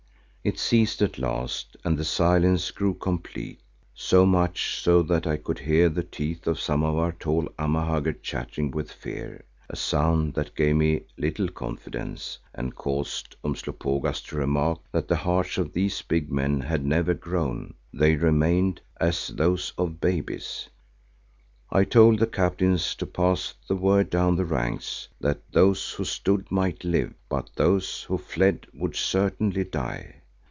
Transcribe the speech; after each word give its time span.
It 0.43 0.57
ceased 0.57 1.03
at 1.03 1.19
last 1.19 1.77
and 1.83 1.95
the 1.95 2.03
silence 2.03 2.71
grew 2.71 2.95
complete, 2.95 3.59
so 3.93 4.25
much 4.25 4.81
so 4.81 5.03
that 5.03 5.27
I 5.27 5.37
could 5.37 5.59
hear 5.59 5.87
the 5.87 6.01
teeth 6.01 6.47
of 6.47 6.59
some 6.59 6.81
of 6.81 6.97
our 6.97 7.11
tall 7.11 7.47
Amahagger 7.59 8.15
chattering 8.23 8.71
with 8.71 8.91
fear, 8.91 9.43
a 9.69 9.75
sound 9.75 10.33
that 10.33 10.55
gave 10.55 10.77
me 10.77 11.03
little 11.15 11.47
confidence 11.47 12.39
and 12.55 12.73
caused 12.73 13.35
Umslopogaas 13.43 14.19
to 14.29 14.35
remark 14.37 14.79
that 14.91 15.07
the 15.07 15.15
hearts 15.15 15.59
of 15.59 15.73
these 15.73 16.01
big 16.01 16.31
men 16.31 16.59
had 16.61 16.83
never 16.83 17.13
grown; 17.13 17.75
they 17.93 18.15
remained 18.15 18.81
"as 18.99 19.27
those 19.27 19.73
of 19.77 20.01
babies." 20.01 20.69
I 21.71 21.83
told 21.83 22.17
the 22.17 22.25
captains 22.25 22.95
to 22.95 23.05
pass 23.05 23.53
the 23.67 23.75
word 23.75 24.09
down 24.09 24.37
the 24.37 24.45
ranks 24.45 25.07
that 25.19 25.51
those 25.51 25.91
who 25.91 26.03
stood 26.03 26.49
might 26.51 26.83
live, 26.83 27.13
but 27.29 27.51
those 27.55 28.01
who 28.01 28.17
fled 28.17 28.65
would 28.73 28.95
certainly 28.95 29.65
die. 29.65 30.15